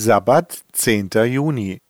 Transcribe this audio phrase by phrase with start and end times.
[0.00, 1.10] Sabbat, 10.
[1.26, 1.80] Juni.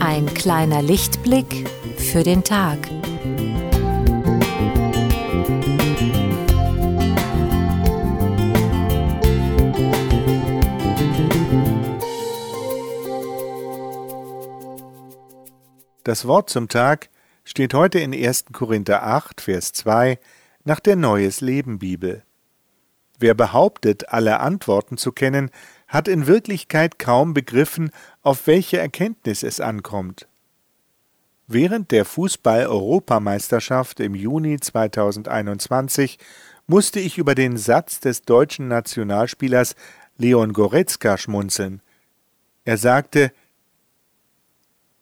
[0.00, 1.66] Ein kleiner Lichtblick
[1.96, 2.76] für den Tag.
[16.08, 17.10] Das Wort zum Tag
[17.44, 18.46] steht heute in 1.
[18.54, 20.18] Korinther 8, Vers 2
[20.64, 22.22] nach der Neues Leben Bibel.
[23.18, 25.50] Wer behauptet, alle Antworten zu kennen,
[25.86, 27.90] hat in Wirklichkeit kaum begriffen,
[28.22, 30.26] auf welche Erkenntnis es ankommt.
[31.46, 36.18] Während der Fußball-Europameisterschaft im Juni 2021
[36.66, 39.74] musste ich über den Satz des deutschen Nationalspielers
[40.16, 41.82] Leon Goretzka schmunzeln.
[42.64, 43.30] Er sagte,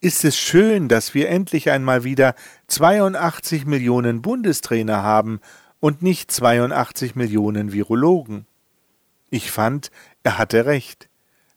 [0.01, 2.35] ist es schön, dass wir endlich einmal wieder
[2.69, 5.41] 82 Millionen Bundestrainer haben
[5.81, 8.47] und nicht 82 Millionen Virologen.
[9.31, 9.91] Ich fand,
[10.23, 11.09] er hatte recht.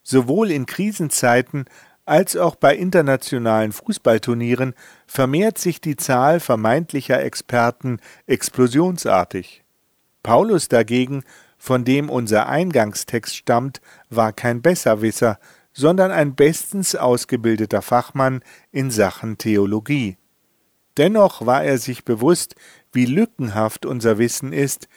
[0.03, 1.65] Sowohl in Krisenzeiten
[2.05, 4.73] als auch bei internationalen Fußballturnieren
[5.05, 9.63] vermehrt sich die Zahl vermeintlicher Experten explosionsartig.
[10.23, 11.23] Paulus dagegen,
[11.59, 15.37] von dem unser Eingangstext stammt, war kein Besserwisser,
[15.73, 20.17] sondern ein bestens ausgebildeter Fachmann in Sachen Theologie.
[20.97, 22.55] Dennoch war er sich bewusst,
[22.91, 24.87] wie lückenhaft unser Wissen ist,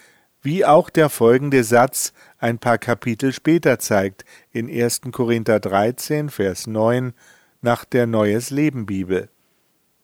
[0.40, 5.02] wie auch der folgende Satz ein paar Kapitel später zeigt, in 1.
[5.12, 7.12] Korinther 13, Vers 9
[7.60, 9.28] nach der Neues Leben Bibel.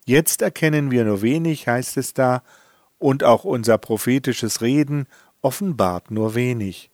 [0.04, 2.42] Jetzt erkennen wir nur wenig, heißt es da,
[2.98, 5.06] und auch unser prophetisches Reden
[5.42, 6.90] offenbart nur wenig.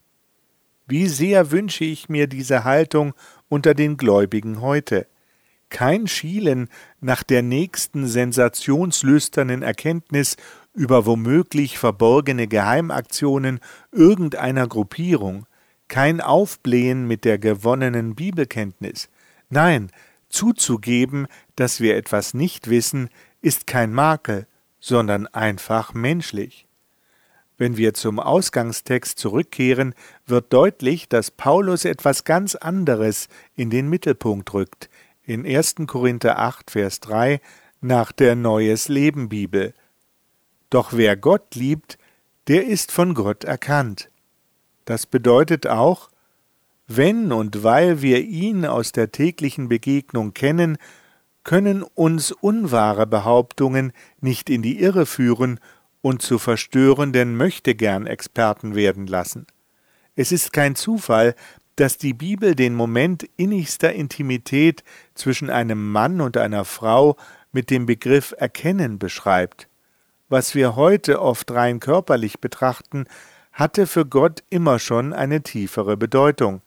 [0.86, 3.14] Wie sehr wünsche ich mir diese Haltung
[3.48, 5.06] unter den Gläubigen heute.
[5.70, 6.68] Kein Schielen
[7.00, 10.36] nach der nächsten sensationslüsternen Erkenntnis
[10.72, 13.60] über womöglich verborgene Geheimaktionen
[13.92, 15.46] irgendeiner Gruppierung,
[15.88, 19.08] kein Aufblähen mit der gewonnenen Bibelkenntnis.
[19.48, 19.90] Nein,
[20.28, 23.08] zuzugeben, dass wir etwas nicht wissen,
[23.40, 24.46] ist kein Makel,
[24.80, 26.66] sondern einfach menschlich.
[27.56, 29.94] Wenn wir zum Ausgangstext zurückkehren,
[30.26, 34.90] wird deutlich, dass Paulus etwas ganz anderes in den Mittelpunkt rückt.
[35.22, 35.76] In 1.
[35.86, 37.40] Korinther 8, Vers 3
[37.80, 39.72] nach der Neues Leben Bibel.
[40.68, 41.98] Doch wer Gott liebt,
[42.48, 44.10] der ist von Gott erkannt.
[44.84, 46.10] Das bedeutet auch,
[46.88, 50.76] wenn und weil wir ihn aus der täglichen Begegnung kennen,
[51.44, 55.60] können uns unwahre Behauptungen nicht in die Irre führen
[56.04, 59.46] und zu verstörenden Möchtegern-Experten werden lassen.
[60.14, 61.34] Es ist kein Zufall,
[61.76, 64.84] dass die Bibel den Moment innigster Intimität
[65.14, 67.16] zwischen einem Mann und einer Frau
[67.52, 69.70] mit dem Begriff Erkennen beschreibt.
[70.28, 73.06] Was wir heute oft rein körperlich betrachten,
[73.54, 76.60] hatte für Gott immer schon eine tiefere Bedeutung.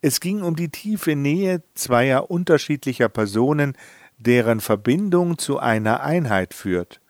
[0.00, 3.76] Es ging um die tiefe Nähe zweier unterschiedlicher Personen,
[4.18, 7.01] deren Verbindung zu einer Einheit führt.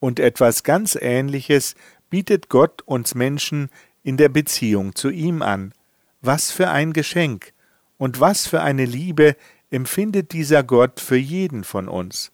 [0.00, 1.76] Und etwas ganz Ähnliches
[2.08, 3.70] bietet Gott uns Menschen
[4.02, 5.72] in der Beziehung zu ihm an.
[6.20, 7.52] Was für ein Geschenk
[7.96, 9.36] und was für eine Liebe
[9.70, 12.32] empfindet dieser Gott für jeden von uns.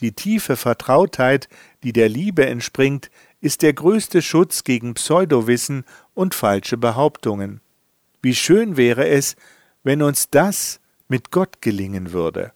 [0.00, 1.48] Die tiefe Vertrautheit,
[1.82, 3.10] die der Liebe entspringt,
[3.40, 5.84] ist der größte Schutz gegen Pseudowissen
[6.14, 7.60] und falsche Behauptungen.
[8.22, 9.36] Wie schön wäre es,
[9.82, 12.52] wenn uns das mit Gott gelingen würde.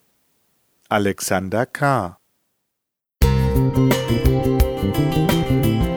[0.89, 2.19] Alexander K.
[4.95, 5.92] Thank you.